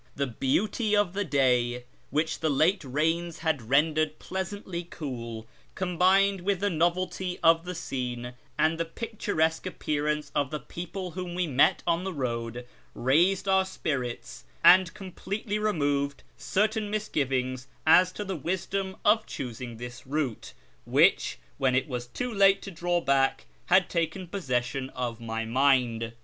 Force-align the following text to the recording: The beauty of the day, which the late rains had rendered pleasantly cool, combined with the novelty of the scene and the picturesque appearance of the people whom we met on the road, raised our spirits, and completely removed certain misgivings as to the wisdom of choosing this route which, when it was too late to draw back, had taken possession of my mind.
The 0.15 0.25
beauty 0.25 0.95
of 0.95 1.13
the 1.13 1.23
day, 1.23 1.85
which 2.09 2.39
the 2.39 2.49
late 2.49 2.83
rains 2.83 3.37
had 3.45 3.61
rendered 3.69 4.17
pleasantly 4.17 4.83
cool, 4.83 5.45
combined 5.75 6.41
with 6.41 6.59
the 6.61 6.71
novelty 6.71 7.37
of 7.43 7.65
the 7.65 7.75
scene 7.75 8.33
and 8.57 8.79
the 8.79 8.85
picturesque 8.85 9.67
appearance 9.67 10.31
of 10.33 10.49
the 10.49 10.59
people 10.59 11.11
whom 11.11 11.35
we 11.35 11.45
met 11.45 11.83
on 11.85 12.03
the 12.03 12.13
road, 12.15 12.65
raised 12.95 13.47
our 13.47 13.63
spirits, 13.63 14.43
and 14.63 14.95
completely 14.95 15.59
removed 15.59 16.23
certain 16.35 16.89
misgivings 16.89 17.67
as 17.85 18.11
to 18.13 18.25
the 18.25 18.35
wisdom 18.35 18.95
of 19.05 19.27
choosing 19.27 19.77
this 19.77 20.07
route 20.07 20.53
which, 20.83 21.37
when 21.59 21.75
it 21.75 21.87
was 21.87 22.07
too 22.07 22.33
late 22.33 22.63
to 22.63 22.71
draw 22.71 22.99
back, 23.01 23.45
had 23.67 23.87
taken 23.87 24.27
possession 24.27 24.89
of 24.95 25.19
my 25.21 25.45
mind. 25.45 26.13